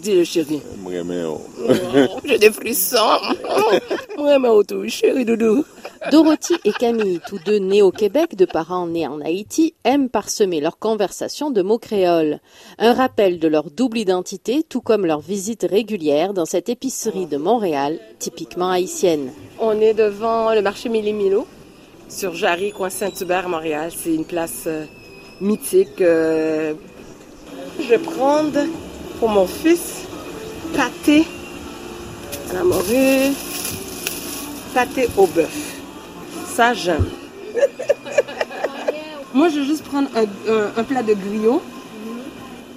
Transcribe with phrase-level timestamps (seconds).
[0.00, 0.60] Dis le chéri.
[0.84, 1.70] Oh,
[2.24, 2.96] J'ai des frissons.
[4.18, 5.64] Vraiment tout, chéri doudou.
[6.10, 10.60] Dorothy et Camille, tous deux nés au Québec de parents nés en Haïti, aiment parsemer
[10.60, 12.40] leur conversation de mots créoles.
[12.78, 17.36] Un rappel de leur double identité, tout comme leur visite régulière dans cette épicerie de
[17.36, 19.30] Montréal, typiquement haïtienne.
[19.60, 21.46] On est devant le marché Milo
[22.08, 23.92] sur Jarry, coin Saint-Hubert, Montréal.
[23.96, 24.86] C'est une place euh,
[25.40, 26.00] mythique.
[26.00, 26.74] euh.
[27.78, 28.58] Je vais prendre
[29.18, 30.02] pour mon fils
[30.76, 31.24] pâté
[32.50, 33.32] à la morue,
[34.74, 35.80] pâté au bœuf.
[36.54, 37.06] Ça, j'aime.
[39.34, 41.60] Moi, je vais juste prendre un, un- un plat de griot.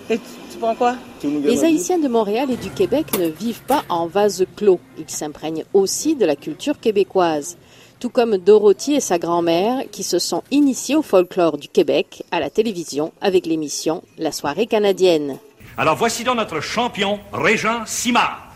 [0.10, 0.96] Et tu, tu prends quoi?
[1.24, 4.80] Les Haïtiens de Montréal et du Québec ne vivent pas en vase clos.
[4.98, 7.58] Ils s'imprègnent aussi de la culture québécoise.
[8.00, 12.40] Tout comme Dorothy et sa grand-mère qui se sont initiés au folklore du Québec à
[12.40, 15.38] la télévision avec l'émission La soirée canadienne.
[15.80, 18.48] Alors voici donc notre champion, Régent Simard.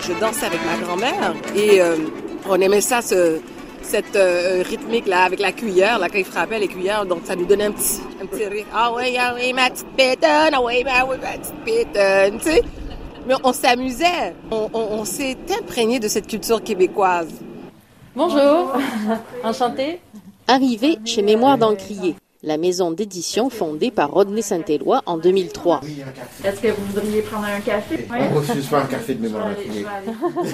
[0.00, 1.96] Je dansais avec ma grand-mère et euh,
[2.48, 3.40] on aimait ça, ce,
[3.82, 7.36] cette euh, rythmique là avec la cuillère, là quand il frappait les cuillères, donc ça
[7.36, 8.64] nous donnait un petit, un petit rire.
[8.74, 12.50] Ah oui, ah oui, ma petite pétonne, ah oui, ah oui, ma petite pétonne, tu
[12.50, 12.62] sais.
[13.26, 17.28] Mais on s'amusait, on, on, on s'est imprégné de cette culture québécoise.
[18.16, 18.72] Bonjour,
[19.42, 20.00] enchantée.
[20.48, 25.80] Arrivé chez Mémoire d'Encrier, la maison d'édition fondée par Rodney Saint-Éloi en 2003.
[26.44, 28.06] Est-ce que vous voudriez prendre un café?
[28.10, 29.48] On refuse pas un café de mémoire.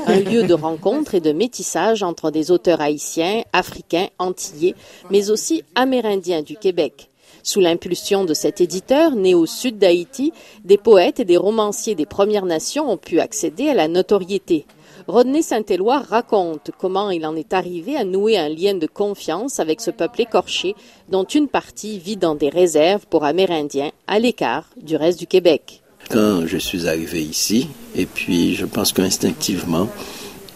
[0.06, 4.74] Un lieu de rencontre et de métissage entre des auteurs haïtiens, africains, antillais,
[5.10, 7.10] mais aussi amérindiens du Québec.
[7.42, 10.32] Sous l'impulsion de cet éditeur, né au sud d'Haïti,
[10.64, 14.66] des poètes et des romanciers des Premières Nations ont pu accéder à la notoriété.
[15.06, 19.80] Rodney Saint-Éloi raconte comment il en est arrivé à nouer un lien de confiance avec
[19.80, 20.74] ce peuple écorché,
[21.08, 25.82] dont une partie vit dans des réserves pour Amérindiens, à l'écart du reste du Québec.
[26.10, 29.88] quand je suis arrivé ici, et puis je pense qu'instinctivement,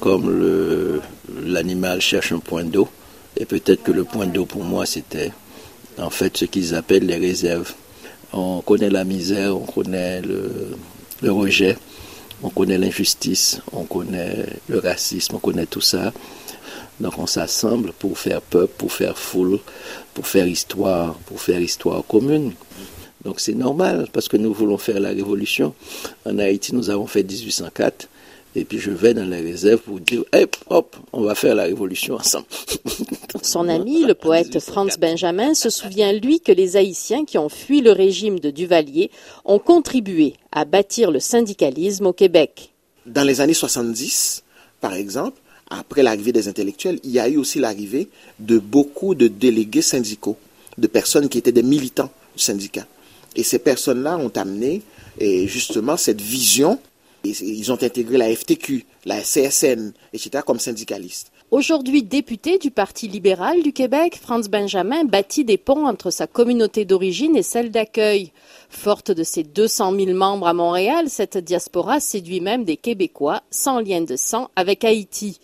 [0.01, 1.01] comme
[1.47, 2.89] l'animal cherche un point d'eau,
[3.37, 5.33] et peut-être que le point d'eau pour moi c'était
[5.99, 7.73] en fait ce qu'ils appellent les réserves.
[8.33, 10.77] On connaît la misère, on connaît le,
[11.23, 11.77] le rejet,
[12.45, 16.13] on connaît l'injustice, on connaît le racisme, on connaît tout ça.
[17.01, 19.59] Donc on s'assemble pour faire peuple, pour faire foule,
[20.13, 22.53] pour faire histoire, pour faire histoire commune.
[23.25, 25.75] Donc c'est normal parce que nous voulons faire la révolution.
[26.27, 28.09] En Haïti, nous avons fait 1804.
[28.57, 31.65] Et puis je vais dans les réserves pour dire, hop, hop, on va faire la
[31.65, 32.47] révolution ensemble.
[33.45, 37.83] Son ami, le poète Franz Benjamin, se souvient, lui, que les Haïtiens qui ont fui
[37.83, 39.11] le régime de Duvalier
[39.45, 42.73] ont contribué à bâtir le syndicalisme au Québec.
[43.05, 44.45] Dans les années 70,
[44.81, 45.39] par exemple,
[45.69, 50.39] après l'arrivée des intellectuels, il y a eu aussi l'arrivée de beaucoup de délégués syndicaux,
[50.79, 52.87] de personnes qui étaient des militants du syndicat.
[53.37, 54.81] Et ces personnes-là ont amené
[55.19, 56.79] eh, justement cette vision.
[57.25, 61.31] Ils ont intégré la FTQ, la CSN, etc., comme syndicalistes.
[61.51, 66.85] Aujourd'hui député du Parti libéral du Québec, Franz Benjamin bâtit des ponts entre sa communauté
[66.85, 68.33] d'origine et celle d'accueil.
[68.71, 73.81] Forte de ses 200 000 membres à Montréal, cette diaspora séduit même des Québécois sans
[73.81, 75.39] lien de sang avec Haïti.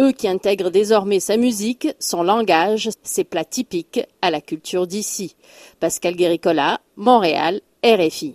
[0.00, 5.36] Eux qui intègrent désormais sa musique, son langage, ses plats typiques à la culture d'ici.
[5.78, 8.32] Pascal Guéricola, Montréal, RFI.